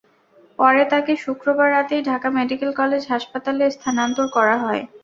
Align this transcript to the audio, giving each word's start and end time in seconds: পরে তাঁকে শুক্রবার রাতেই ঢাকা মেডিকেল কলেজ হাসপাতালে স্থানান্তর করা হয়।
পরে 0.59 0.81
তাঁকে 0.91 1.13
শুক্রবার 1.23 1.67
রাতেই 1.71 2.01
ঢাকা 2.09 2.27
মেডিকেল 2.37 2.71
কলেজ 2.79 3.03
হাসপাতালে 3.11 3.65
স্থানান্তর 3.75 4.25
করা 4.35 4.55
হয়। 4.63 4.81